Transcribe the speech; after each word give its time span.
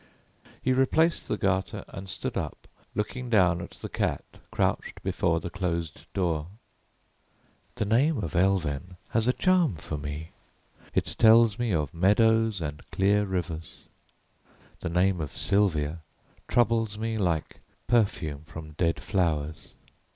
He 0.63 0.73
replaced 0.73 1.27
the 1.27 1.37
garter 1.37 1.85
and 1.87 2.09
stood 2.09 2.35
up 2.35 2.67
looking 2.95 3.29
down 3.29 3.61
at 3.61 3.69
the 3.69 3.87
cat 3.87 4.23
crouched 4.49 5.03
before 5.03 5.39
the 5.39 5.51
closed 5.51 6.11
door. 6.15 6.47
"The 7.75 7.85
name 7.85 8.17
of 8.17 8.35
Elven 8.35 8.97
has 9.09 9.27
a 9.27 9.33
charm 9.33 9.75
for 9.75 9.99
me. 9.99 10.31
It 10.95 11.13
tells 11.19 11.59
me 11.59 11.71
of 11.71 11.93
meadows 11.93 12.61
and 12.61 12.81
clear 12.89 13.25
rivers. 13.25 13.75
The 14.79 14.89
name 14.89 15.21
of 15.21 15.37
Sylvia 15.37 15.99
troubles 16.47 16.97
me 16.97 17.19
like 17.19 17.59
perfume 17.85 18.41
from 18.45 18.71
dead 18.79 18.99
flowers." 18.99 19.67